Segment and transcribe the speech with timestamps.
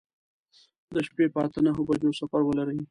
[0.93, 2.77] د شپې په اته نهو بجو سفر ولرئ.